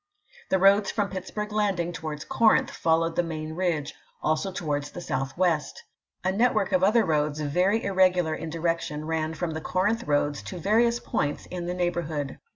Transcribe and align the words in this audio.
The 0.49 0.57
roads 0.57 0.89
from 0.89 1.09
Pittsburg 1.11 1.51
Landing 1.51 1.93
towards 1.93 2.25
Corinth 2.25 2.71
fol 2.71 3.01
lowed 3.01 3.15
the 3.15 3.21
main 3.21 3.53
ridge, 3.53 3.93
also 4.23 4.51
towards 4.51 4.89
the 4.89 4.99
southwest. 4.99 5.83
A 6.23 6.31
network 6.31 6.71
of 6.71 6.83
other 6.83 7.05
roads, 7.05 7.39
very 7.39 7.83
irregular 7.83 8.33
in 8.33 8.49
direc 8.49 8.79
tion, 8.79 9.05
ran 9.05 9.35
from 9.35 9.51
the 9.51 9.61
Corinth 9.61 10.05
roads 10.05 10.41
to 10.41 10.57
various 10.57 10.99
points 10.99 11.45
in 11.51 11.67
the 11.67 11.75
neighborhood. 11.75 12.39